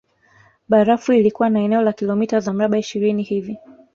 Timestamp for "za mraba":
2.39-2.77